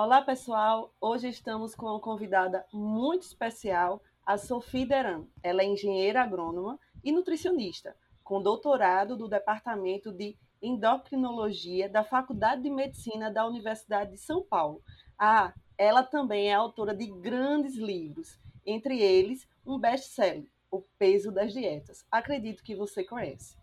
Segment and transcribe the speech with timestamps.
[0.00, 0.94] Olá, pessoal.
[1.00, 5.24] Hoje estamos com uma convidada muito especial, a Sophie Deran.
[5.42, 12.70] Ela é engenheira agrônoma e nutricionista, com doutorado do Departamento de Endocrinologia da Faculdade de
[12.70, 14.80] Medicina da Universidade de São Paulo.
[15.18, 21.52] Ah, ela também é autora de grandes livros, entre eles um best-seller, O Peso das
[21.52, 22.06] Dietas.
[22.08, 23.56] Acredito que você conhece.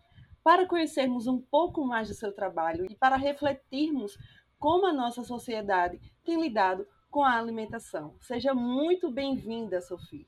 [0.44, 4.18] Para conhecermos um pouco mais do seu trabalho e para refletirmos
[4.58, 8.14] como a nossa sociedade tem lidado com a alimentação.
[8.20, 10.26] Seja muito bem-vinda, Sofia.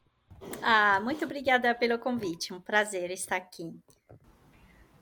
[0.62, 2.54] Ah, muito obrigada pelo convite.
[2.54, 3.74] Um prazer estar aqui.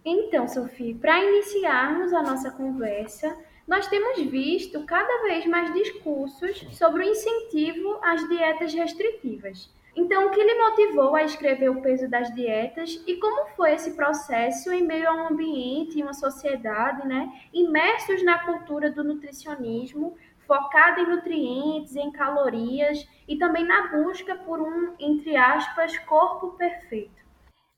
[0.05, 7.03] Então, Sofia, para iniciarmos a nossa conversa, nós temos visto cada vez mais discursos sobre
[7.03, 9.69] o incentivo às dietas restritivas.
[9.97, 13.97] Então, o que lhe motivou a escrever O Peso das Dietas e como foi esse
[13.97, 20.15] processo em meio a um ambiente e uma sociedade né, imersos na cultura do nutricionismo,
[20.47, 27.25] focada em nutrientes, em calorias e também na busca por um, entre aspas, corpo perfeito?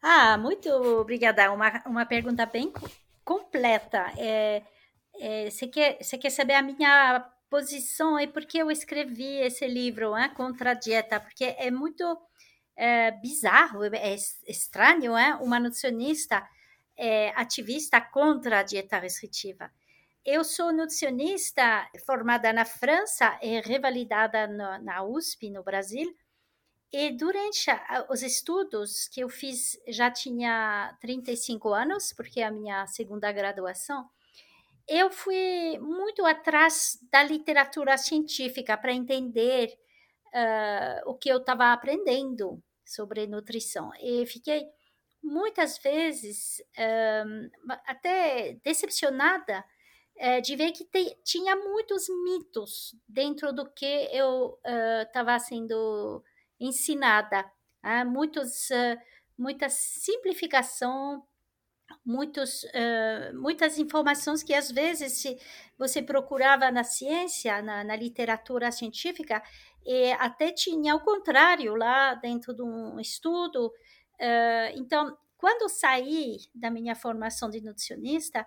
[0.02, 1.52] Ah, muito obrigada.
[1.52, 2.72] Uma, uma pergunta bem
[3.24, 4.12] completa.
[4.18, 4.62] É,
[5.20, 10.12] é, quer, você quer saber a minha posição e por que eu escrevi esse livro
[10.12, 11.20] né, contra a dieta?
[11.20, 12.04] Porque é muito
[12.76, 14.14] é, bizarro, é
[14.46, 15.34] estranho, é?
[15.36, 16.46] uma nutricionista
[16.96, 19.70] é, ativista contra a dieta restritiva.
[20.24, 26.14] Eu sou nutricionista formada na França e revalidada no, na USP, no Brasil.
[26.92, 27.70] E durante
[28.10, 34.08] os estudos que eu fiz, já tinha 35 anos, porque é a minha segunda graduação,
[34.88, 39.68] eu fui muito atrás da literatura científica para entender
[40.28, 43.90] uh, o que eu estava aprendendo sobre nutrição.
[44.00, 44.66] E fiquei
[45.22, 46.62] muitas vezes
[47.26, 47.50] um,
[47.86, 49.62] até decepcionada
[50.16, 54.58] uh, de ver que te, tinha muitos mitos dentro do que eu
[55.04, 56.24] estava uh, sendo
[56.58, 57.44] ensinada.
[57.84, 58.70] Uh, muitos,
[59.36, 61.27] muita simplificação
[62.04, 65.38] muitos, uh, muitas informações que às vezes se
[65.76, 69.42] você procurava na ciência, na, na, literatura científica,
[69.84, 73.66] e até tinha o contrário lá dentro de um estudo.
[73.66, 78.46] Uh, então, quando saí da minha formação de nutricionista,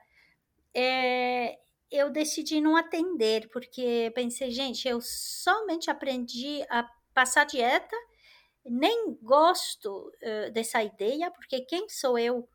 [0.73, 1.57] é,
[1.89, 7.95] eu decidi não atender, porque pensei, gente, eu somente aprendi a passar dieta,
[8.65, 12.47] nem gosto uh, dessa ideia, porque quem sou eu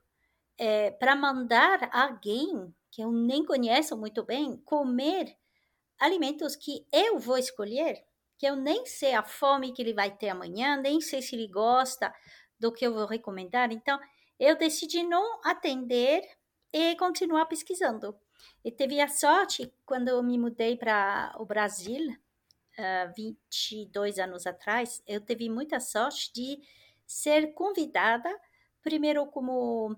[0.59, 5.37] é, para mandar alguém que eu nem conheço muito bem comer
[5.99, 8.03] alimentos que eu vou escolher,
[8.39, 11.49] que eu nem sei a fome que ele vai ter amanhã, nem sei se ele
[11.49, 12.13] gosta
[12.59, 13.73] do que eu vou recomendar.
[13.73, 13.99] Então,
[14.39, 16.23] eu decidi não atender
[16.73, 18.15] e continuar pesquisando.
[18.65, 22.11] E teve a sorte, quando eu me mudei para o Brasil,
[22.79, 26.61] uh, 22 anos atrás, eu tive muita sorte de
[27.07, 28.29] ser convidada,
[28.83, 29.97] primeiro como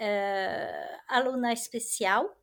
[0.00, 2.36] uh, aluna especial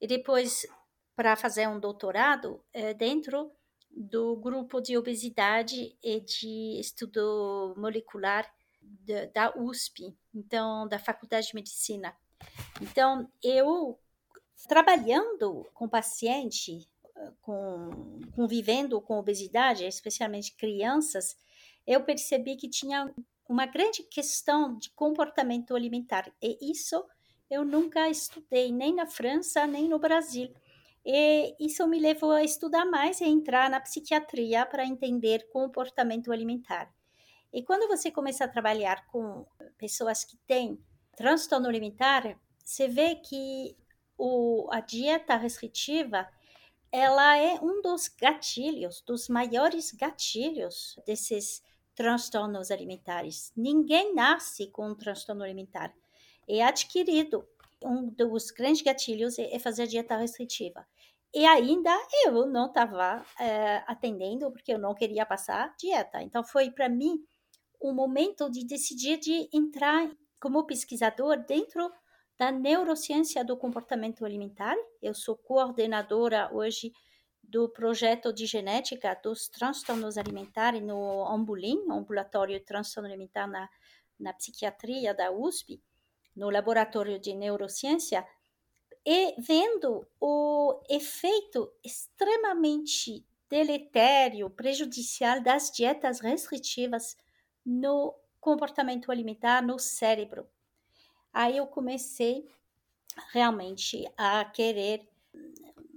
[0.00, 0.66] e depois
[1.14, 3.52] para fazer um doutorado uh, dentro
[3.90, 8.52] do grupo de obesidade e de estudo molecular
[8.82, 12.14] de, da USP, então da Faculdade de Medicina.
[12.82, 13.98] Então eu
[14.68, 16.88] trabalhando com paciente,
[17.42, 21.36] com, convivendo com obesidade, especialmente crianças,
[21.86, 23.14] eu percebi que tinha
[23.48, 26.32] uma grande questão de comportamento alimentar.
[26.42, 27.04] E isso
[27.50, 30.52] eu nunca estudei, nem na França, nem no Brasil.
[31.04, 36.90] E isso me levou a estudar mais e entrar na psiquiatria para entender comportamento alimentar.
[37.52, 39.46] E quando você começa a trabalhar com
[39.76, 40.82] pessoas que têm
[41.14, 43.76] transtorno alimentar, você vê que
[44.16, 46.26] o, a dieta restritiva
[46.90, 51.62] ela é um dos gatilhos, dos maiores gatilhos desses
[51.94, 53.52] transtornos alimentares.
[53.56, 55.94] Ninguém nasce com um transtorno alimentar.
[56.48, 57.46] É adquirido.
[57.82, 60.86] Um dos grandes gatilhos é fazer dieta restritiva.
[61.34, 61.90] E ainda
[62.24, 66.22] eu não estava é, atendendo porque eu não queria passar dieta.
[66.22, 67.18] Então foi para mim
[67.82, 70.08] um momento de decidir de entrar
[70.40, 71.90] como pesquisador dentro
[72.38, 74.76] da neurociência do comportamento alimentar.
[75.02, 76.92] Eu sou coordenadora hoje
[77.54, 83.70] do projeto de genética dos transtornos alimentares no Ambulim, Ambulatório de Transtorno Alimentar na,
[84.18, 85.80] na Psiquiatria da USP,
[86.34, 88.26] no Laboratório de Neurociência,
[89.06, 97.16] e vendo o efeito extremamente deletério, prejudicial das dietas restritivas
[97.64, 100.44] no comportamento alimentar, no cérebro.
[101.32, 102.48] Aí eu comecei
[103.32, 105.08] realmente a querer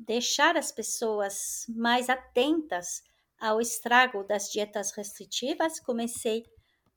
[0.07, 3.03] deixar as pessoas mais atentas
[3.39, 5.79] ao estrago das dietas restritivas.
[5.79, 6.45] Comecei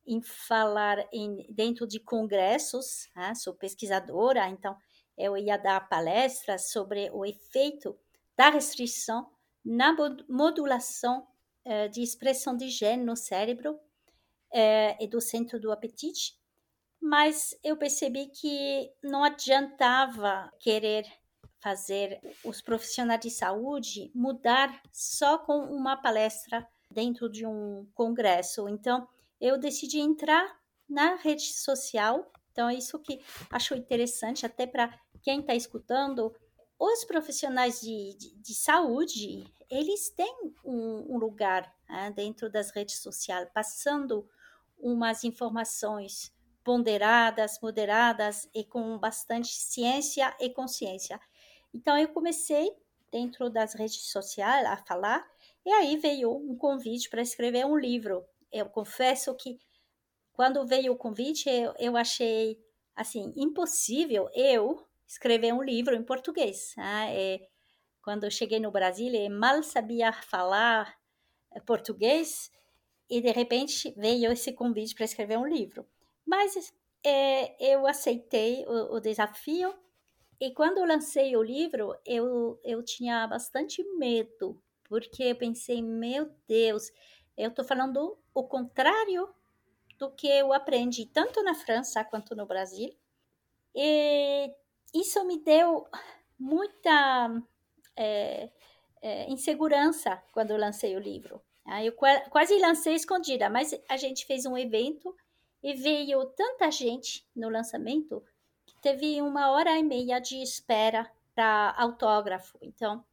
[0.06, 3.34] em falar em, dentro de congressos, né?
[3.34, 4.76] sou pesquisadora, então
[5.18, 7.98] eu ia dar palestras sobre o efeito
[8.36, 9.30] da restrição
[9.62, 9.94] na
[10.28, 11.26] modulação
[11.64, 13.78] eh, de expressão de gene no cérebro
[14.52, 16.40] eh, e do centro do apetite,
[16.98, 21.04] mas eu percebi que não adiantava querer
[21.60, 28.68] fazer os profissionais de saúde mudar só com uma palestra dentro de um congresso.
[28.68, 29.06] Então,
[29.40, 30.58] eu decidi entrar
[30.88, 32.30] na rede social.
[32.50, 33.20] Então, é isso que
[33.50, 36.34] acho interessante, até para quem está escutando.
[36.78, 40.34] Os profissionais de, de, de, saúde, eles têm
[40.64, 44.26] um, um lugar né, dentro das redes sociais, passando
[44.78, 46.32] umas informações
[46.64, 51.20] ponderadas, moderadas e com bastante ciência e consciência.
[51.72, 52.70] Então eu comecei
[53.10, 55.28] dentro das redes sociais a falar
[55.64, 58.24] e aí veio um convite para escrever um livro.
[58.52, 59.58] Eu confesso que
[60.32, 62.58] quando veio o convite eu, eu achei
[62.94, 66.74] assim impossível eu escrever um livro em português.
[66.76, 67.40] Né?
[68.02, 70.96] quando eu cheguei no Brasil, eu mal sabia falar
[71.52, 72.50] eh, português
[73.08, 75.86] e de repente veio esse convite para escrever um livro.
[76.24, 76.72] Mas
[77.04, 79.74] é, eu aceitei o, o, desafio
[80.40, 86.34] e quando eu lancei o livro, eu, eu tinha bastante medo, porque eu pensei, meu
[86.48, 86.90] Deus,
[87.36, 89.28] eu estou falando o contrário
[89.98, 92.90] do que eu aprendi tanto na França quanto no Brasil.
[93.74, 94.50] E
[94.94, 95.86] isso me deu
[96.38, 97.42] muita
[97.94, 98.50] é,
[99.02, 101.42] é, insegurança quando eu lancei o livro.
[101.84, 101.92] Eu
[102.30, 105.14] quase lancei escondida, mas a gente fez um evento
[105.62, 108.24] e veio tanta gente no lançamento
[108.80, 112.58] teve uma hora e meia de espera para autógrafo.
[112.62, 113.04] Então,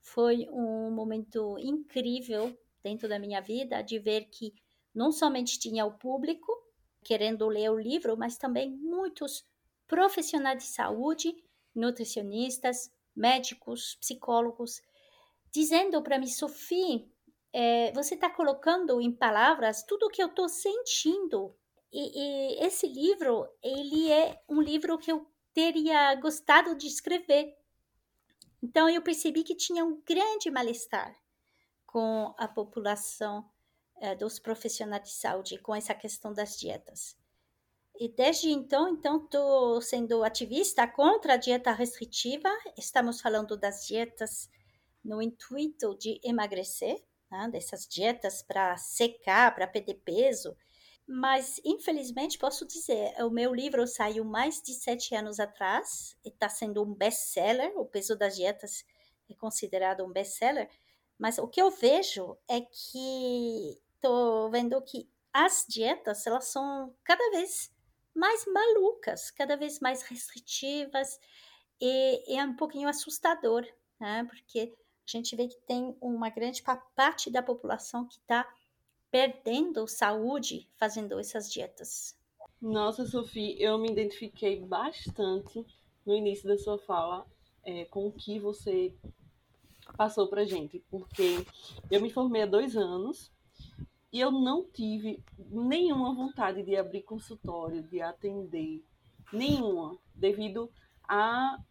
[0.00, 4.52] foi um momento incrível dentro da minha vida de ver que
[4.94, 6.52] não somente tinha o público
[7.02, 9.44] querendo ler o livro, mas também muitos
[9.86, 11.34] profissionais de saúde,
[11.74, 14.80] nutricionistas, médicos, psicólogos,
[15.50, 17.10] dizendo para mim, Sophie,
[17.52, 21.54] é, você está colocando em palavras tudo o que eu estou sentindo
[21.92, 27.54] e, e, esse livro, ele é um livro que eu teria gostado de escrever.
[28.62, 31.14] Então eu percebi que tinha um grande mal-estar
[31.84, 33.46] com a população
[34.00, 37.14] eh, dos profissionais de saúde com essa questão das dietas.
[38.00, 42.48] E desde então, então estou sendo ativista contra a dieta restritiva.
[42.78, 44.48] Estamos falando das dietas
[45.04, 47.50] no intuito de emagrecer, né?
[47.52, 50.56] dessas dietas para secar, para perder peso
[51.06, 56.82] mas, infelizmente, posso dizer, o meu livro saiu mais de sete anos atrás está sendo
[56.82, 57.76] um best-seller.
[57.76, 58.84] O Peso das Dietas
[59.28, 60.70] é considerado um best-seller.
[61.18, 67.30] Mas o que eu vejo é que estou vendo que as dietas elas são cada
[67.30, 67.72] vez
[68.14, 71.18] mais malucas, cada vez mais restritivas
[71.80, 73.66] e é um pouquinho assustador,
[73.98, 74.24] né?
[74.24, 74.74] Porque
[75.06, 76.62] a gente vê que tem uma grande
[76.94, 78.46] parte da população que está
[79.12, 82.18] perdendo saúde fazendo essas dietas.
[82.60, 85.64] Nossa, Sofia, eu me identifiquei bastante
[86.06, 87.26] no início da sua fala
[87.62, 88.94] é, com o que você
[89.98, 91.44] passou pra gente, porque
[91.90, 93.30] eu me formei há dois anos
[94.10, 98.82] e eu não tive nenhuma vontade de abrir consultório, de atender,
[99.30, 100.70] nenhuma, devido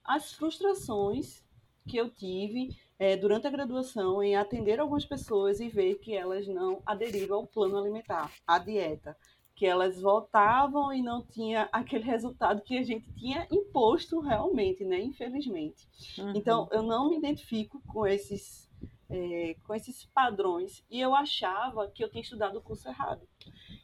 [0.04, 1.44] às frustrações
[1.88, 6.48] que eu tive é, durante a graduação em atender algumas pessoas e ver que elas
[6.48, 9.18] não aderiram ao plano alimentar, à dieta,
[9.56, 15.02] que elas voltavam e não tinha aquele resultado que a gente tinha imposto realmente, né?
[15.02, 15.90] Infelizmente.
[16.20, 16.34] Uhum.
[16.36, 18.70] Então, eu não me identifico com esses
[19.10, 23.28] é, com esses padrões e eu achava que eu tinha estudado o curso errado.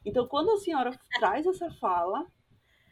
[0.05, 2.23] Então, quando a senhora traz essa fala,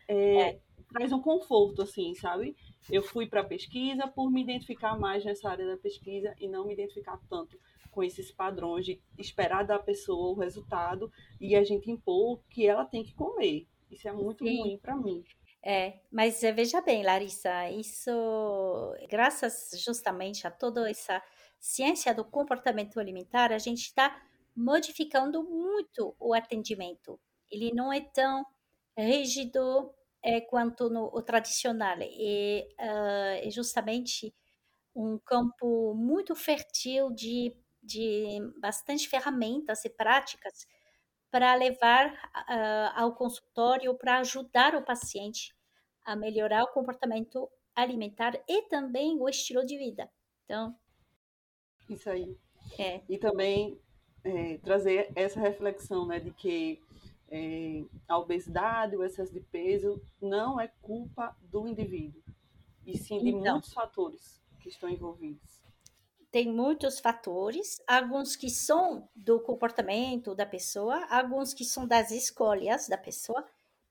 [0.08, 0.60] é, é.
[0.92, 2.58] traz um conforto, assim, sabe?
[2.90, 6.66] Eu fui para a pesquisa por me identificar mais nessa área da pesquisa e não
[6.66, 7.60] me identificar tanto
[7.92, 12.86] com esses padrões de esperar da pessoa o resultado e a gente impor que ela
[12.86, 13.66] tem que comer.
[13.90, 14.62] Isso é muito Sim.
[14.62, 15.24] ruim para mim.
[15.64, 18.12] É, mas eh, veja bem, Larissa, isso,
[19.10, 21.24] graças justamente a toda essa
[21.60, 24.22] ciência do comportamento alimentar, a gente está
[24.56, 27.20] modificando muito o atendimento.
[27.50, 28.46] Ele não é tão
[28.96, 29.92] rígido
[30.26, 31.98] é, quanto no o tradicional.
[32.02, 34.34] E uh, é justamente
[34.96, 40.66] um campo muito fértil de, de bastante ferramentas e práticas
[41.30, 45.54] para levar uh, ao consultório para ajudar o paciente
[46.04, 50.10] a melhorar o comportamento alimentar e também o estilo de vida.
[50.44, 50.76] Então,
[51.88, 52.36] isso aí.
[52.80, 53.02] É.
[53.08, 53.80] E também
[54.24, 56.82] é, trazer essa reflexão, né, de que
[57.30, 62.22] é, a obesidade, o excesso de peso não é culpa do indivíduo,
[62.86, 65.64] e sim de então, muitos fatores que estão envolvidos.
[66.32, 72.90] Tem muitos fatores, alguns que são do comportamento da pessoa, alguns que são das escolhas
[72.90, 73.46] da pessoa,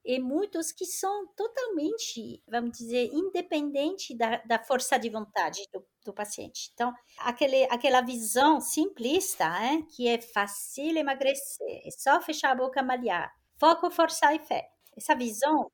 [0.04, 6.12] e muitos que são totalmente, vamos dizer, independente da, da força de vontade do, do
[6.12, 6.70] paciente.
[6.74, 12.82] Então, aquele, aquela visão simplista, é, que é fácil emagrecer, é só fechar a boca
[12.82, 14.68] malhar, foco, força e fé.
[14.94, 15.70] Essa visão,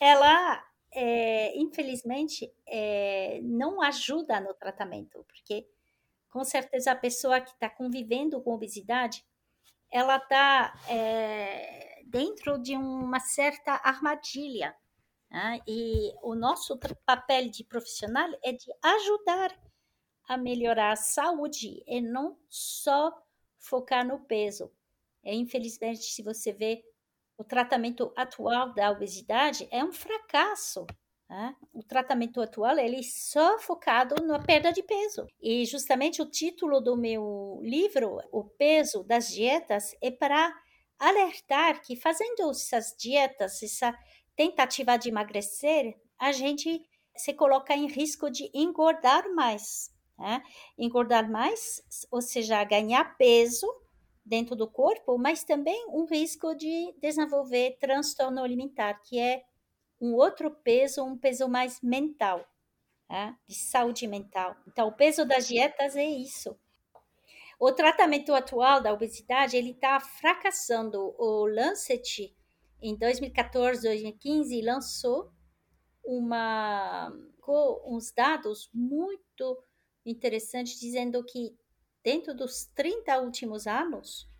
[0.00, 5.66] ela, é, infelizmente, é, não ajuda no tratamento, porque
[6.30, 9.24] com certeza a pessoa que está convivendo com obesidade,
[9.90, 14.74] ela está é, dentro de uma certa armadilha.
[15.30, 15.60] Né?
[15.66, 19.58] E o nosso papel de profissional é de ajudar
[20.28, 23.12] a melhorar a saúde e não só
[23.58, 24.72] focar no peso.
[25.24, 26.84] E, infelizmente, se você vê
[27.36, 30.86] o tratamento atual da obesidade, é um fracasso.
[31.28, 31.56] Né?
[31.72, 35.26] O tratamento atual ele é só focado na perda de peso.
[35.40, 40.54] E justamente o título do meu livro, O Peso das Dietas, é para
[40.98, 43.96] alertar que fazendo essas dietas, essa
[44.34, 46.84] tentativa de emagrecer, a gente
[47.16, 49.90] se coloca em risco de engordar mais.
[50.18, 50.42] Né?
[50.78, 53.66] Engordar mais, ou seja, ganhar peso
[54.24, 59.44] dentro do corpo, mas também um risco de desenvolver transtorno alimentar, que é
[60.00, 62.44] um outro peso, um peso mais mental,
[63.08, 63.36] né?
[63.46, 64.56] de saúde mental.
[64.66, 66.58] Então, o peso das dietas é isso.
[67.58, 71.14] O tratamento atual da obesidade ele está fracassando.
[71.18, 72.36] O Lancet,
[72.82, 75.32] em 2014, 2015, lançou
[76.04, 77.10] uma,
[77.86, 79.64] uns dados muito
[80.04, 81.56] interessantes dizendo que
[82.04, 84.30] dentro dos 30 últimos anos,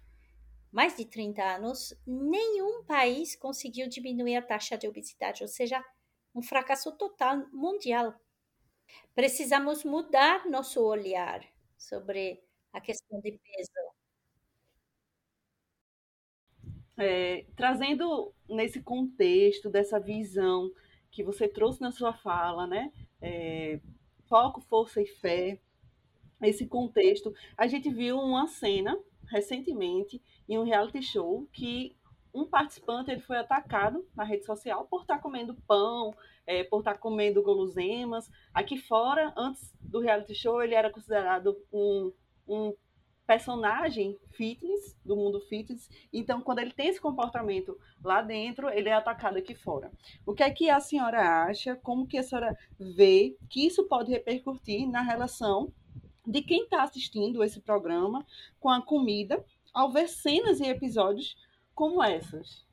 [0.70, 5.82] mais de 30 anos, nenhum país conseguiu diminuir a taxa de obesidade, ou seja,
[6.35, 8.14] um fracasso total mundial.
[9.14, 11.42] Precisamos mudar nosso olhar
[11.78, 13.70] sobre a questão de peso.
[16.99, 20.70] É, trazendo nesse contexto dessa visão
[21.11, 22.92] que você trouxe na sua fala, né?
[23.20, 23.80] É,
[24.28, 25.61] foco, força e fé.
[26.42, 31.96] Esse contexto, a gente viu uma cena recentemente em um reality show que
[32.32, 36.14] um participante ele foi atacado na rede social por estar comendo pão,
[36.46, 38.30] é, por estar comendo guloseimas.
[38.52, 42.12] Aqui fora, antes do reality show, ele era considerado um,
[42.46, 42.74] um
[43.26, 45.90] personagem fitness, do mundo fitness.
[46.12, 49.90] Então, quando ele tem esse comportamento lá dentro, ele é atacado aqui fora.
[50.24, 51.74] O que é que a senhora acha?
[51.76, 55.72] Como que a senhora vê que isso pode repercutir na relação
[56.24, 58.24] de quem está assistindo esse programa
[58.58, 61.36] com a comida ao ver cenas e episódios
[61.74, 62.64] como essas.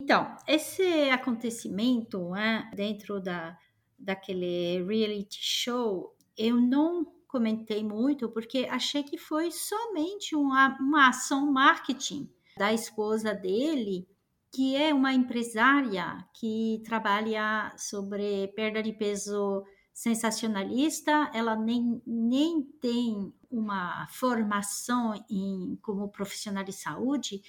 [0.00, 3.58] Então, esse acontecimento né, dentro da,
[3.98, 11.52] daquele reality show, eu não comentei muito porque achei que foi somente uma, uma ação
[11.52, 14.08] marketing da esposa dele,
[14.50, 23.32] que é uma empresária que trabalha sobre perda de peso sensacionalista, ela nem, nem tem
[23.50, 27.42] uma formação em como profissional de saúde,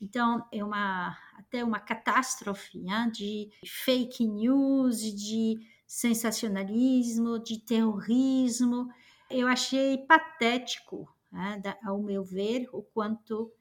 [0.00, 3.50] então é uma até uma catástrofe né, de
[3.84, 8.88] fake news, de sensacionalismo, de terrorismo.
[9.30, 13.52] Eu achei patético, né, ao meu ver, o quanto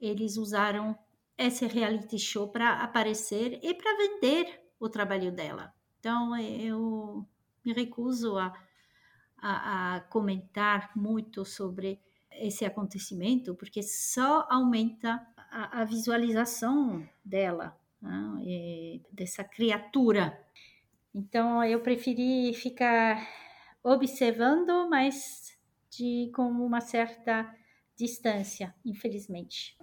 [0.00, 0.96] eles usaram
[1.36, 5.74] esse reality show para aparecer e para vender o trabalho dela.
[5.98, 7.26] Então eu
[7.64, 8.52] me recuso a,
[9.38, 12.00] a, a comentar muito sobre
[12.30, 20.38] esse acontecimento, porque só aumenta a, a visualização dela, né, dessa criatura.
[21.14, 23.24] Então, eu preferi ficar
[23.84, 25.52] observando, mas
[25.90, 27.54] de com uma certa
[27.94, 29.76] distância, infelizmente.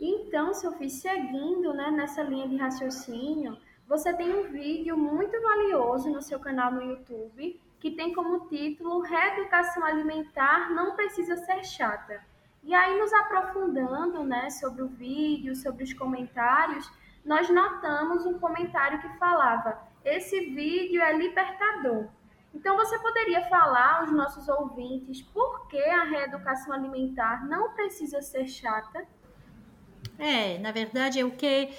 [0.00, 3.56] Então, Sophie, seguindo né, nessa linha de raciocínio,
[3.88, 9.00] você tem um vídeo muito valioso no seu canal no YouTube que tem como título
[9.00, 12.24] Reeducação Alimentar Não Precisa Ser Chata.
[12.62, 16.88] E aí, nos aprofundando né, sobre o vídeo, sobre os comentários,
[17.24, 22.08] nós notamos um comentário que falava: esse vídeo é libertador.
[22.54, 28.46] Então, você poderia falar aos nossos ouvintes por que a reeducação alimentar não precisa ser
[28.46, 29.06] chata?
[30.18, 31.70] É, na verdade, é o que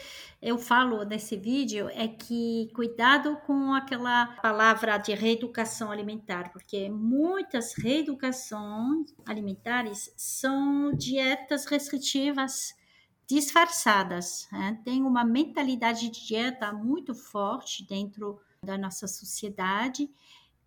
[0.41, 7.73] eu falo nesse vídeo é que cuidado com aquela palavra de reeducação alimentar, porque muitas
[7.73, 12.75] reeducações alimentares são dietas restritivas
[13.25, 14.49] disfarçadas.
[14.51, 14.81] Né?
[14.83, 20.09] Tem uma mentalidade de dieta muito forte dentro da nossa sociedade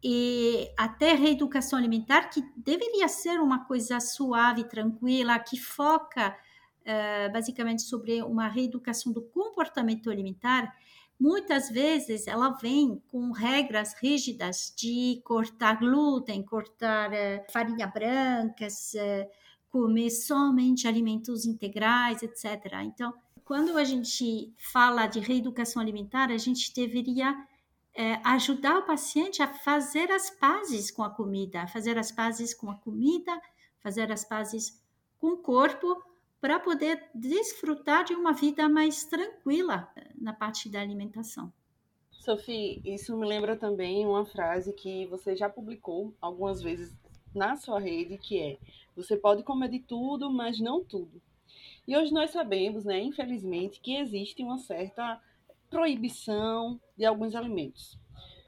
[0.03, 6.37] e até reeducação alimentar que deveria ser uma coisa suave, tranquila, que foca
[6.83, 10.73] uh, basicamente sobre uma reeducação do comportamento alimentar,
[11.19, 19.29] muitas vezes ela vem com regras rígidas de cortar glúten, cortar uh, farinha brancas, uh,
[19.71, 22.73] comer somente alimentos integrais, etc.
[22.85, 23.13] Então,
[23.45, 27.35] quando a gente fala de reeducação alimentar, a gente deveria
[28.25, 32.77] ajudar o paciente a fazer as pazes com a comida, fazer as pazes com a
[32.77, 33.41] comida,
[33.81, 34.83] fazer as pazes
[35.19, 36.03] com o corpo,
[36.41, 41.53] para poder desfrutar de uma vida mais tranquila na parte da alimentação.
[42.11, 46.95] Sophie, isso me lembra também uma frase que você já publicou algumas vezes
[47.35, 48.59] na sua rede, que é:
[48.95, 51.23] você pode comer de tudo, mas não tudo.
[51.87, 55.21] E hoje nós sabemos, né, infelizmente, que existe uma certa
[55.71, 57.99] proibição de alguns alimentos.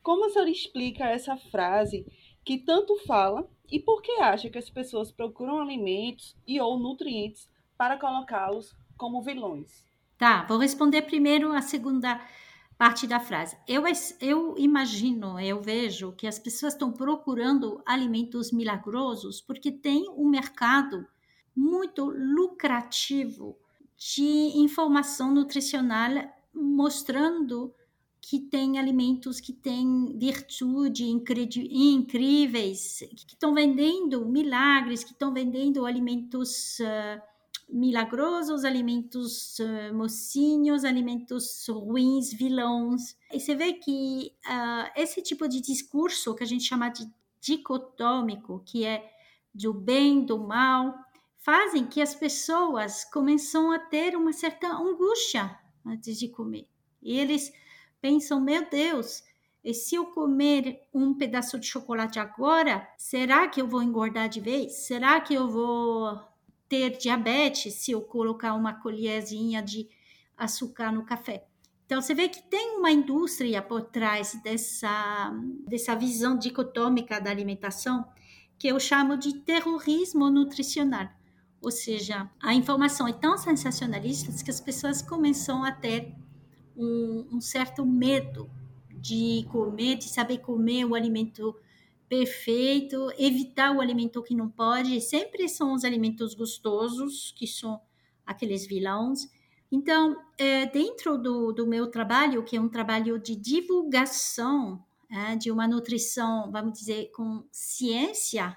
[0.03, 2.07] Como a senhora explica essa frase
[2.45, 7.49] que tanto fala e por que acha que as pessoas procuram alimentos e ou nutrientes
[7.77, 9.87] para colocá-los como vilões.
[10.17, 12.21] Tá, vou responder primeiro a segunda
[12.77, 13.57] parte da frase.
[13.67, 13.83] Eu,
[14.21, 21.07] eu imagino, eu vejo que as pessoas estão procurando alimentos milagrosos porque tem um mercado
[21.55, 23.57] muito lucrativo
[23.97, 26.11] de informação nutricional
[26.59, 27.75] mostrando
[28.21, 36.79] que tem alimentos que têm virtude incríveis, que estão vendendo milagres, que estão vendendo alimentos
[36.81, 37.23] uh,
[37.71, 43.17] milagrosos, alimentos uh, mocinhos, alimentos ruins, vilões.
[43.33, 47.09] E você vê que uh, esse tipo de discurso que a gente chama de
[47.41, 49.11] dicotômico, que é
[49.55, 50.95] do bem, do mal,
[51.39, 55.57] fazem que as pessoas começam a ter uma certa angústia
[55.89, 56.67] antes de comer.
[57.03, 57.53] E eles
[58.01, 59.23] pensam, meu Deus,
[59.65, 64.41] e se eu comer um pedaço de chocolate agora, será que eu vou engordar de
[64.41, 64.87] vez?
[64.87, 66.21] Será que eu vou
[66.69, 69.89] ter diabetes se eu colocar uma colherzinha de
[70.37, 71.47] açúcar no café.
[71.87, 75.33] Então, você vê que tem uma indústria por trás dessa,
[75.67, 78.07] dessa visão dicotômica da alimentação
[78.59, 81.09] que eu chamo de terrorismo nutricional.
[81.61, 86.15] Ou seja, a informação é tão sensacionalista que as pessoas começam a ter
[86.77, 88.49] um, um certo medo
[88.91, 91.55] de comer, de saber comer o alimento
[92.09, 97.81] perfeito, evitar o alimento que não pode, sempre são os alimentos gostosos, que são
[98.25, 99.29] aqueles vilões.
[99.71, 105.51] Então, é, dentro do, do meu trabalho, que é um trabalho de divulgação é, de
[105.51, 108.57] uma nutrição, vamos dizer, com ciência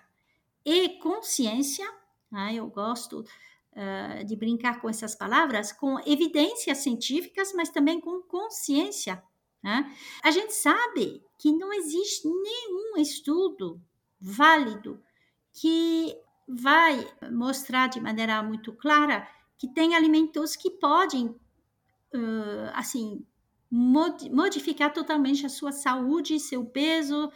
[0.63, 1.85] e consciência,
[2.31, 8.21] né, eu gosto uh, de brincar com essas palavras, com evidências científicas, mas também com
[8.21, 9.21] consciência.
[9.63, 9.95] Né?
[10.23, 13.81] A gente sabe que não existe nenhum estudo
[14.19, 15.01] válido
[15.53, 16.15] que
[16.47, 23.25] vai mostrar de maneira muito clara que tem alimentos que podem, uh, assim,
[23.69, 27.31] mod modificar totalmente a sua saúde, seu peso,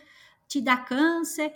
[0.48, 1.54] te dar câncer.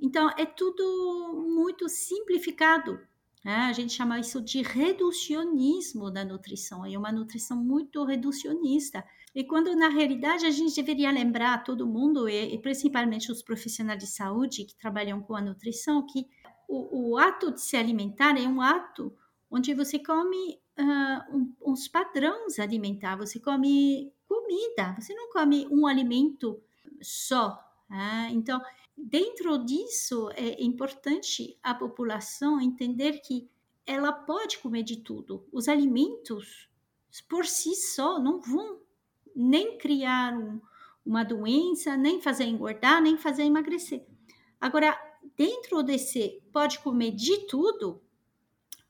[0.00, 3.00] Então, é tudo muito simplificado.
[3.44, 3.54] Né?
[3.54, 6.84] A gente chama isso de reducionismo da nutrição.
[6.84, 9.04] É uma nutrição muito reducionista.
[9.34, 13.98] E quando na realidade a gente deveria lembrar todo mundo, e, e principalmente os profissionais
[13.98, 16.26] de saúde que trabalham com a nutrição, que
[16.68, 19.12] o, o ato de se alimentar é um ato
[19.50, 25.86] onde você come uh, um, uns padrões alimentares, você come comida, você não come um
[25.86, 26.60] alimento
[27.00, 27.58] só.
[27.88, 28.28] Né?
[28.32, 28.60] Então,
[28.98, 33.48] dentro disso, é importante a população entender que
[33.86, 35.46] ela pode comer de tudo.
[35.52, 36.68] Os alimentos,
[37.28, 38.80] por si só, não vão
[39.34, 40.60] nem criar um,
[41.06, 44.04] uma doença, nem fazer engordar, nem fazer emagrecer.
[44.60, 44.98] Agora,
[45.36, 48.02] dentro desse pode comer de tudo,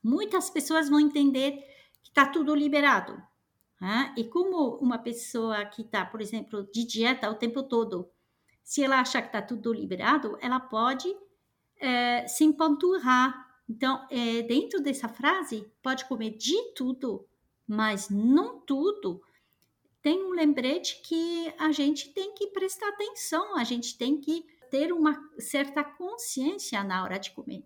[0.03, 1.63] muitas pessoas vão entender
[2.01, 3.21] que está tudo liberado.
[3.79, 4.13] Né?
[4.17, 8.09] E como uma pessoa que está, por exemplo, de dieta o tempo todo,
[8.69, 11.11] se ela achar que está tudo liberado, ela pode
[11.79, 13.33] é, se empanturrar.
[13.67, 17.27] Então, é, dentro dessa frase, pode comer de tudo,
[17.67, 19.23] mas não tudo.
[20.03, 24.93] Tem um lembrete que a gente tem que prestar atenção, a gente tem que ter
[24.93, 27.65] uma certa consciência na hora de comer.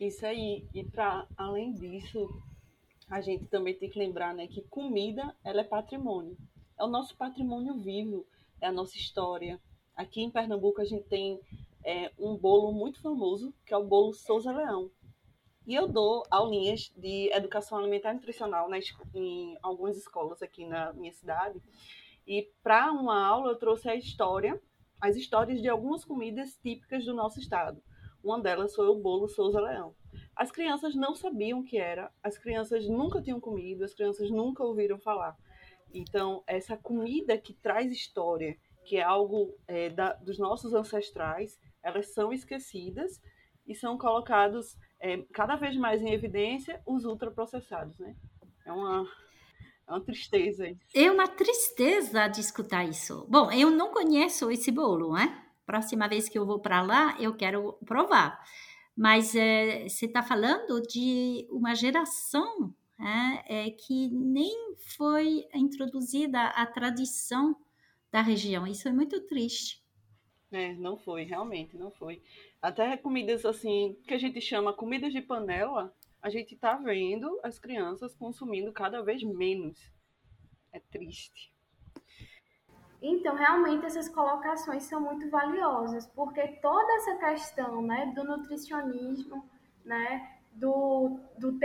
[0.00, 0.66] Isso aí.
[0.74, 2.42] E para além disso,
[3.08, 6.36] a gente também tem que lembrar, né, que comida ela é patrimônio.
[6.76, 8.26] É o nosso patrimônio vivo,
[8.60, 9.60] é a nossa história.
[9.96, 11.40] Aqui em Pernambuco a gente tem
[11.82, 14.90] é, um bolo muito famoso, que é o bolo Souza Leão.
[15.66, 18.68] E eu dou aulinhas de educação alimentar e nutricional
[19.14, 21.60] em algumas escolas aqui na minha cidade.
[22.26, 24.60] E para uma aula eu trouxe a história,
[25.00, 27.82] as histórias de algumas comidas típicas do nosso estado.
[28.22, 29.94] Uma delas foi o bolo Souza Leão.
[30.36, 34.62] As crianças não sabiam o que era, as crianças nunca tinham comido, as crianças nunca
[34.62, 35.34] ouviram falar.
[35.94, 42.12] Então, essa comida que traz história, que é algo é, da, dos nossos ancestrais, elas
[42.12, 43.20] são esquecidas
[43.66, 48.14] e são colocados é, cada vez mais em evidência os ultraprocessados, né?
[48.64, 49.06] É uma,
[49.88, 50.64] é uma tristeza.
[50.94, 53.26] É uma tristeza de escutar isso.
[53.28, 55.42] Bom, eu não conheço esse bolo, né?
[55.66, 58.40] próxima vez que eu vou para lá, eu quero provar.
[58.96, 66.64] Mas é, você está falando de uma geração é, é, que nem foi introduzida a
[66.64, 67.54] tradição
[68.16, 68.66] da região.
[68.66, 69.84] Isso é muito triste.
[70.50, 72.22] É, não foi, realmente, não foi.
[72.62, 77.58] Até comidas assim, que a gente chama comidas de panela, a gente está vendo as
[77.58, 79.92] crianças consumindo cada vez menos.
[80.72, 81.54] É triste.
[83.02, 89.46] Então, realmente, essas colocações são muito valiosas, porque toda essa questão né, do nutricionismo,
[89.84, 90.95] né, do, do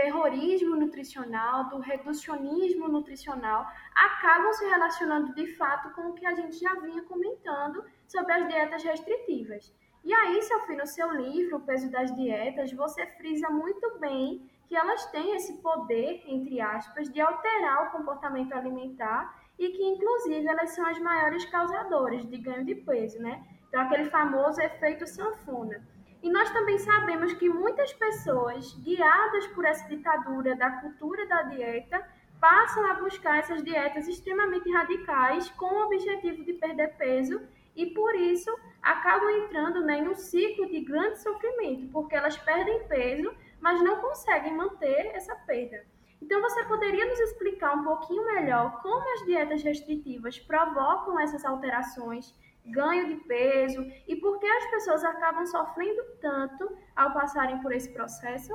[0.02, 6.58] terrorismo nutricional, do reducionismo nutricional, acabam se relacionando de fato com o que a gente
[6.58, 9.72] já vinha comentando sobre as dietas restritivas.
[10.04, 14.74] E aí, Sophie, no seu livro, O Peso das Dietas, você frisa muito bem que
[14.74, 20.70] elas têm esse poder, entre aspas, de alterar o comportamento alimentar e que, inclusive, elas
[20.70, 23.40] são as maiores causadoras de ganho de peso, né?
[23.68, 25.80] Então, aquele famoso efeito sanfona.
[26.22, 32.06] E nós também sabemos que muitas pessoas, guiadas por essa ditadura da cultura da dieta,
[32.40, 37.42] passam a buscar essas dietas extremamente radicais com o objetivo de perder peso
[37.74, 42.86] e, por isso, acabam entrando né, em um ciclo de grande sofrimento, porque elas perdem
[42.86, 45.84] peso, mas não conseguem manter essa perda.
[46.20, 52.32] Então, você poderia nos explicar um pouquinho melhor como as dietas restritivas provocam essas alterações,
[52.66, 57.92] ganho de peso e por que as pessoas acabam sofrendo tanto ao passarem por esse
[57.92, 58.54] processo?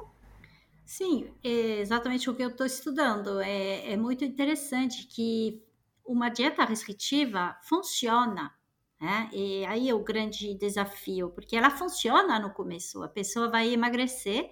[0.86, 3.42] Sim, é exatamente o que eu estou estudando.
[3.42, 5.62] É, é muito interessante que
[6.06, 8.58] uma dieta restritiva funciona
[9.00, 9.30] né?
[9.32, 14.50] E aí é o grande desafio, porque ela funciona no começo, a pessoa vai emagrecer,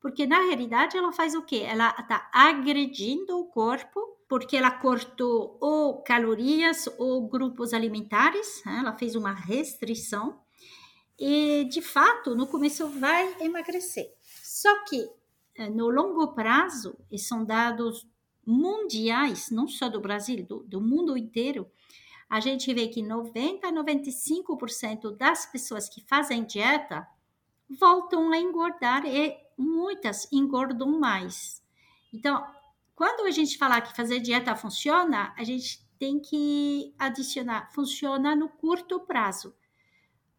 [0.00, 1.62] porque na realidade ela faz o quê?
[1.66, 8.78] Ela está agredindo o corpo, porque ela cortou ou calorias ou grupos alimentares, né?
[8.80, 10.40] ela fez uma restrição,
[11.18, 14.12] e de fato no começo vai emagrecer.
[14.42, 15.08] Só que
[15.54, 18.06] eh, no longo prazo, e são dados
[18.44, 21.70] mundiais, não só do Brasil, do, do mundo inteiro,
[22.28, 27.06] a gente vê que 90 a 95% das pessoas que fazem dieta
[27.68, 31.62] voltam a engordar e muitas engordam mais.
[32.12, 32.44] Então,
[32.96, 38.48] quando a gente falar que fazer dieta funciona, a gente tem que adicionar funciona no
[38.48, 39.54] curto prazo.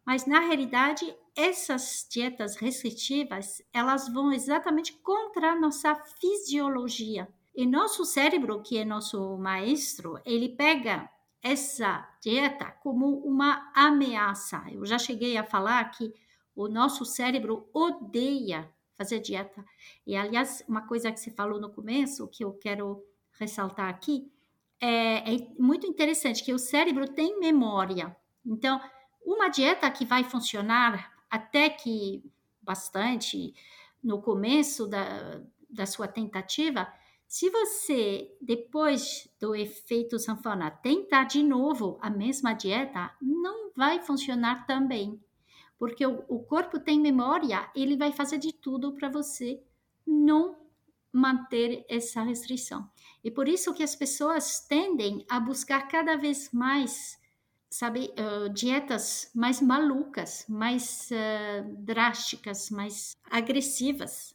[0.04, 7.28] Mas na realidade, essas dietas restritivas, elas vão exatamente contra a nossa fisiologia.
[7.54, 11.08] E nosso cérebro, que é nosso maestro, ele pega
[11.40, 14.64] essa dieta como uma ameaça.
[14.70, 16.12] Eu já cheguei a falar que
[16.56, 18.68] o nosso cérebro odeia
[18.98, 19.64] fazer dieta.
[20.04, 23.02] E, aliás, uma coisa que você falou no começo, que eu quero
[23.38, 24.30] ressaltar aqui,
[24.80, 28.14] é, é muito interessante que o cérebro tem memória.
[28.44, 28.80] Então,
[29.24, 32.24] uma dieta que vai funcionar até que
[32.60, 33.54] bastante
[34.02, 36.92] no começo da, da sua tentativa,
[37.26, 44.66] se você, depois do efeito sanfona, tentar de novo a mesma dieta, não vai funcionar
[44.66, 45.20] também.
[45.78, 49.62] Porque o, o corpo tem memória, ele vai fazer de tudo para você
[50.06, 50.56] não
[51.12, 52.88] manter essa restrição.
[53.22, 57.18] E por isso que as pessoas tendem a buscar cada vez mais,
[57.70, 64.34] sabe, uh, dietas mais malucas, mais uh, drásticas, mais agressivas,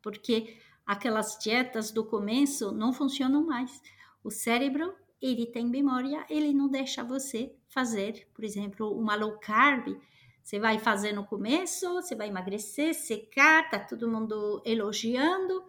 [0.00, 3.80] porque aquelas dietas do começo não funcionam mais.
[4.24, 9.96] O cérebro, ele tem memória, ele não deixa você fazer, por exemplo, uma low carb.
[10.42, 15.64] Você vai fazer no começo, você vai emagrecer, secar, tá todo mundo elogiando,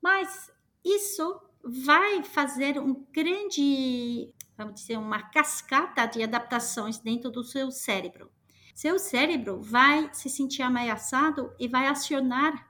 [0.00, 0.52] mas
[0.84, 8.30] isso vai fazer um grande, vamos dizer, uma cascata de adaptações dentro do seu cérebro.
[8.74, 12.68] Seu cérebro vai se sentir ameaçado e vai acionar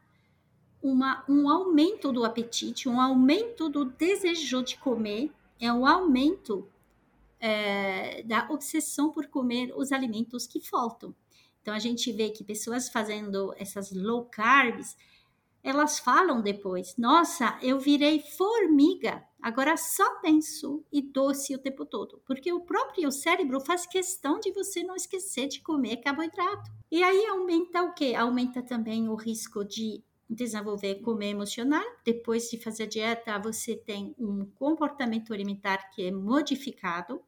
[0.82, 6.66] uma, um aumento do apetite, um aumento do desejo de comer, é um aumento
[7.40, 11.14] é, da obsessão por comer os alimentos que faltam.
[11.62, 14.96] Então a gente vê que pessoas fazendo essas low carbs,
[15.62, 22.22] elas falam depois: Nossa, eu virei formiga, agora só penso e doce o tempo todo.
[22.24, 26.70] Porque o próprio cérebro faz questão de você não esquecer de comer carboidrato.
[26.90, 28.14] E aí aumenta o quê?
[28.14, 31.84] Aumenta também o risco de desenvolver comer emocional.
[32.04, 37.20] Depois de fazer dieta, você tem um comportamento alimentar que é modificado.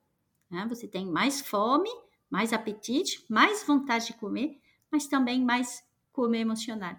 [0.50, 0.66] Né?
[0.68, 1.88] Você tem mais fome,
[2.28, 4.60] mais apetite, mais vontade de comer,
[4.90, 5.82] mas também mais
[6.12, 6.96] comer emocional.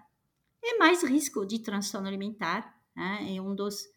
[0.62, 2.74] E mais risco de transtorno alimentar.
[2.94, 3.36] Né?
[3.36, 3.88] É um dos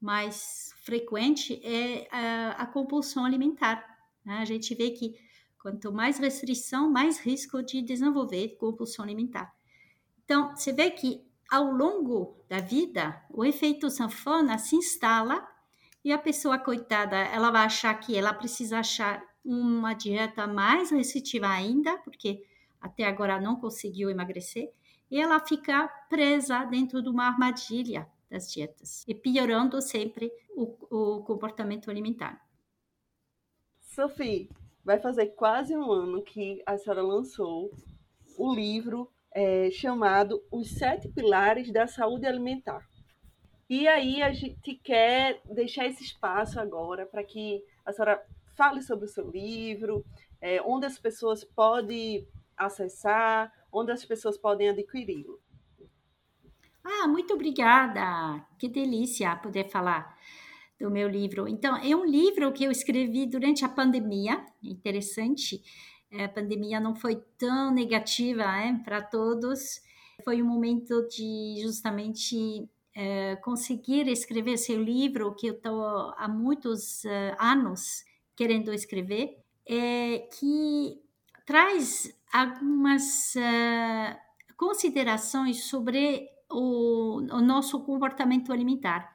[0.00, 3.84] mais frequentes é a, a compulsão alimentar.
[4.24, 4.38] Né?
[4.38, 5.14] A gente vê que
[5.58, 9.52] quanto mais restrição, mais risco de desenvolver compulsão alimentar.
[10.24, 15.46] Então, você vê que ao longo da vida, o efeito sanfona se instala
[16.04, 21.48] e a pessoa coitada, ela vai achar que ela precisa achar uma dieta mais restritiva
[21.48, 22.42] ainda, porque
[22.80, 24.72] até agora não conseguiu emagrecer,
[25.10, 31.22] e ela fica presa dentro de uma armadilha das dietas e piorando sempre o, o
[31.24, 32.40] comportamento alimentar.
[33.80, 34.48] Sophie,
[34.84, 37.72] vai fazer quase um ano que a senhora lançou
[38.38, 42.88] o livro é, chamado Os Sete Pilares da Saúde Alimentar.
[43.70, 48.20] E aí a gente quer deixar esse espaço agora para que a senhora
[48.56, 50.04] fale sobre o seu livro,
[50.40, 55.38] é, onde as pessoas podem acessar, onde as pessoas podem adquiri-lo.
[56.82, 58.44] Ah, muito obrigada!
[58.58, 60.18] Que delícia poder falar
[60.76, 61.46] do meu livro.
[61.46, 65.62] Então, é um livro que eu escrevi durante a pandemia, interessante.
[66.10, 69.80] É, a pandemia não foi tão negativa né, para todos.
[70.24, 75.84] Foi um momento de justamente é, conseguir escrever seu livro, que eu estou
[76.16, 81.00] há muitos uh, anos querendo escrever, é, que
[81.46, 84.16] traz algumas uh,
[84.56, 89.10] considerações sobre o, o nosso comportamento alimentar.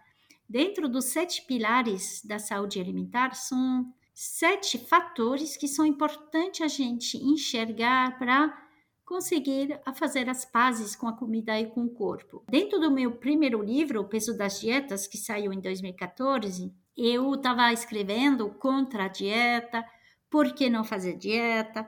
[0.48, 7.18] Dentro dos sete pilares da saúde alimentar, são sete fatores que são importantes a gente
[7.18, 8.65] enxergar para
[9.06, 12.44] conseguir fazer as pazes com a comida e com o corpo.
[12.50, 17.72] Dentro do meu primeiro livro, O Peso das Dietas, que saiu em 2014, eu estava
[17.72, 19.86] escrevendo contra a dieta,
[20.30, 21.88] por que não fazer dieta?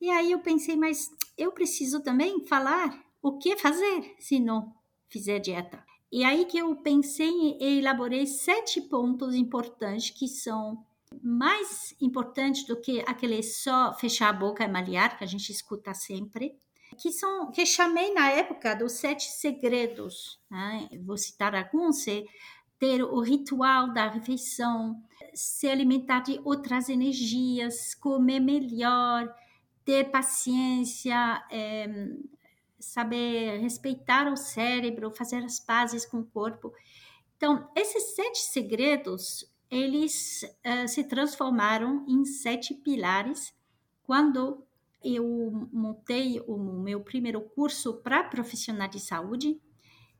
[0.00, 4.72] E aí eu pensei, mas eu preciso também falar o que fazer se não
[5.08, 5.84] fizer dieta.
[6.10, 10.84] E aí que eu pensei e elaborei sete pontos importantes que são
[11.22, 15.92] mais importante do que aquele só fechar a boca e malhar, que a gente escuta
[15.94, 16.56] sempre,
[16.98, 20.40] que são que chamei na época dos sete segredos.
[20.50, 20.88] Né?
[21.04, 22.24] Vou citar alguns: é
[22.78, 25.00] ter o ritual da refeição,
[25.34, 29.32] se alimentar de outras energias, comer melhor,
[29.84, 31.88] ter paciência, é,
[32.78, 36.72] saber respeitar o cérebro, fazer as pazes com o corpo.
[37.36, 43.54] Então, esses sete segredos eles uh, se transformaram em sete pilares
[44.02, 44.62] quando
[45.02, 49.58] eu montei o meu primeiro curso para profissional de saúde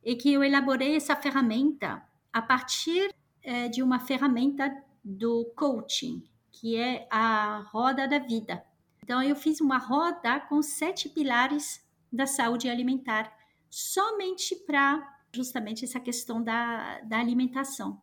[0.03, 3.13] e que eu elaborei essa ferramenta a partir
[3.45, 8.65] uh, de uma ferramenta do coaching, que é a roda da vida.
[9.03, 13.31] Então, eu fiz uma roda com sete pilares da saúde alimentar,
[13.69, 18.01] somente para justamente essa questão da, da alimentação.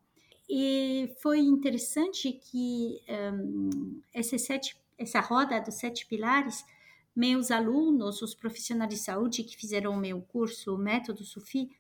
[0.53, 6.67] E foi interessante que um, sete, essa roda dos sete pilares,
[7.15, 11.71] meus alunos, os profissionais de saúde que fizeram o meu curso, o Método Sufi,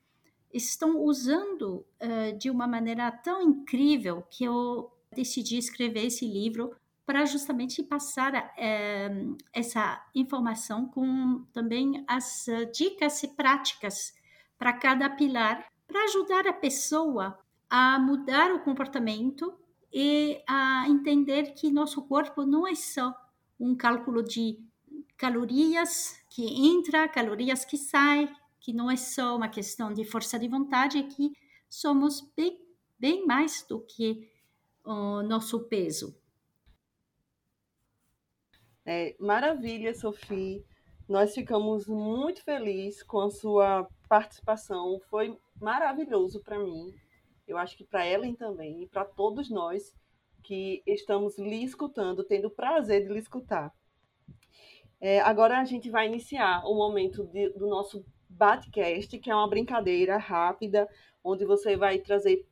[0.55, 6.73] estão usando uh, de uma maneira tão incrível que eu decidi escrever esse livro
[7.05, 14.15] para justamente passar uh, essa informação com também as dicas e práticas
[14.57, 17.37] para cada pilar, para ajudar a pessoa
[17.71, 19.57] a mudar o comportamento
[19.93, 23.15] e a entender que nosso corpo não é só
[23.59, 24.59] um cálculo de
[25.17, 28.29] calorias que entra, calorias que sai,
[28.59, 31.33] que não é só uma questão de força de vontade, é que
[31.69, 32.61] somos bem,
[32.99, 34.29] bem mais do que
[34.85, 36.19] o nosso peso.
[38.85, 40.65] É, maravilha, Sofia.
[41.09, 45.01] Nós ficamos muito felizes com a sua participação.
[45.09, 46.95] Foi maravilhoso para mim.
[47.51, 49.95] Eu acho que para Ellen também e para todos nós
[50.43, 53.73] que estamos lhe escutando, tendo o prazer de lhe escutar.
[55.01, 59.49] É, agora a gente vai iniciar o momento de, do nosso Batcast, que é uma
[59.49, 60.89] brincadeira rápida,
[61.25, 62.47] onde você vai trazer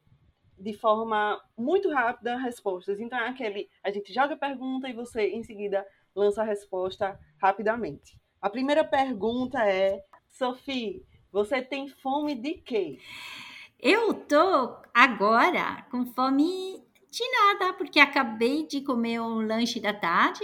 [0.58, 2.98] de forma muito rápida respostas.
[2.98, 7.18] Então é aquele, a gente joga a pergunta e você em seguida lança a resposta
[7.40, 8.20] rapidamente.
[8.40, 12.98] A primeira pergunta é, Sophie, você tem fome de quê?
[13.80, 20.42] Eu tô agora com fome de nada, porque acabei de comer um lanche da tarde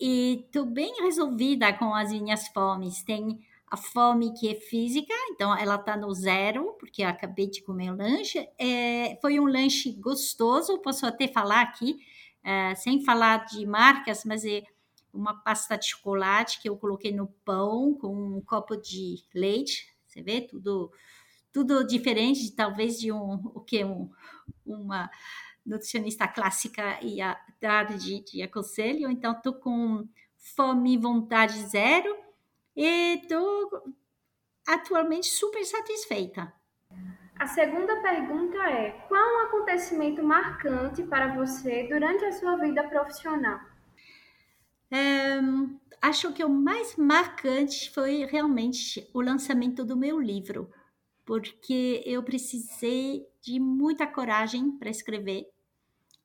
[0.00, 3.04] e tô bem resolvida com as minhas fomes.
[3.04, 3.38] Tem
[3.70, 7.92] a fome que é física, então ela tá no zero, porque eu acabei de comer
[7.92, 8.48] o lanche.
[8.58, 11.98] É, foi um lanche gostoso, posso até falar aqui,
[12.42, 14.64] é, sem falar de marcas, mas é
[15.14, 19.88] uma pasta de chocolate que eu coloquei no pão com um copo de leite.
[20.04, 20.90] Você vê tudo,
[21.52, 24.10] tudo diferente, talvez de um o que um,
[24.64, 25.10] uma
[25.64, 29.10] nutricionista clássica ia dar de, de aconselho.
[29.10, 32.16] Então, tô com fome e vontade zero
[32.76, 33.82] e estou
[34.66, 36.52] atualmente super satisfeita.
[37.38, 43.60] A segunda pergunta é: qual um acontecimento marcante para você durante a sua vida profissional?
[44.92, 50.70] Um, acho que o mais marcante foi realmente o lançamento do meu livro,
[51.30, 55.48] porque eu precisei de muita coragem para escrever.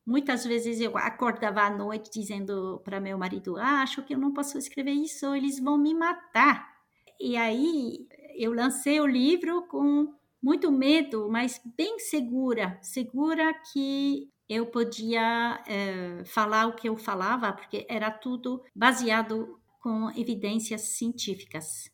[0.04, 4.34] Muitas vezes eu acordava à noite dizendo para meu marido: ah, acho que eu não
[4.34, 6.76] posso escrever isso, eles vão me matar.
[7.20, 14.66] E aí eu lancei o livro com muito medo, mas bem segura, segura que eu
[14.66, 21.94] podia é, falar o que eu falava, porque era tudo baseado com evidências científicas.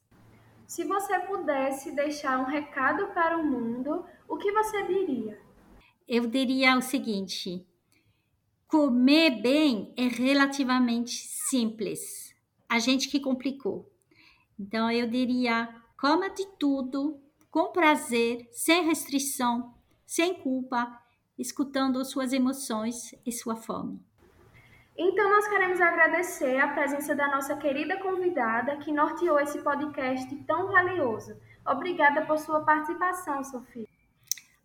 [0.71, 5.38] Se você pudesse deixar um recado para o mundo, o que você diria?
[6.07, 7.67] Eu diria o seguinte:
[8.69, 12.34] Comer bem é relativamente simples.
[12.69, 13.91] A gente que complicou.
[14.57, 15.67] Então eu diria:
[15.99, 19.75] coma de tudo, com prazer, sem restrição,
[20.07, 20.88] sem culpa,
[21.38, 24.01] escutando suas emoções e sua fome.
[24.97, 30.71] Então, nós queremos agradecer a presença da nossa querida convidada que norteou esse podcast tão
[30.71, 31.36] valioso.
[31.65, 33.88] Obrigada por sua participação, Sofia.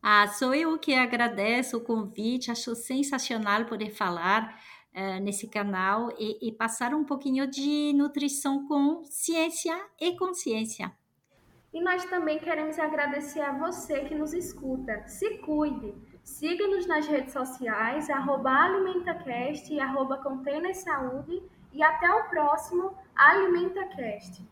[0.03, 4.57] Ah, sou eu que agradeço o convite, acho sensacional poder falar
[4.95, 10.93] uh, nesse canal e, e passar um pouquinho de nutrição com ciência e consciência.
[11.73, 15.07] E nós também queremos agradecer a você que nos escuta.
[15.07, 15.95] Se cuide!
[16.27, 21.41] Siga-nos nas redes sociais, arroba AlimentaCast e arroba Container Saúde.
[21.73, 24.45] E até o próximo AlimentaCast.